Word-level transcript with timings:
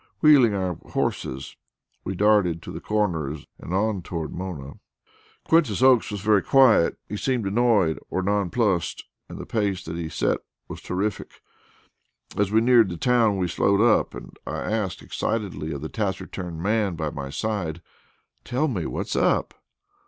Wheeling 0.21 0.55
our 0.55 0.77
horses, 0.93 1.57
we 2.03 2.15
darted 2.15 2.63
to 2.63 2.71
the 2.71 2.81
Corners 2.81 3.45
and 3.59 3.71
on 3.71 4.01
toward 4.01 4.33
Mona. 4.33 4.79
Quintus 5.43 5.83
Oakes 5.83 6.09
was 6.09 6.21
very 6.21 6.41
quiet; 6.41 6.97
he 7.07 7.15
seemed 7.15 7.45
annoyed 7.45 7.99
or 8.09 8.23
nonplussed 8.23 9.03
and 9.29 9.37
the 9.37 9.45
pace 9.45 9.85
that 9.85 9.97
he 9.97 10.09
set 10.09 10.39
was 10.67 10.81
terrific. 10.81 11.43
As 12.35 12.51
we 12.51 12.61
neared 12.61 12.89
the 12.89 12.97
town 12.97 13.37
we 13.37 13.47
slowed 13.47 13.79
up, 13.79 14.15
and 14.15 14.35
I 14.47 14.63
asked 14.73 15.03
excitedly 15.03 15.71
of 15.71 15.81
the 15.81 15.87
taciturn 15.87 16.59
man 16.59 16.95
by 16.95 17.11
my 17.11 17.29
side: 17.29 17.79
"Tell 18.43 18.67
me, 18.67 18.87
what's 18.87 19.15
up?" 19.15 19.53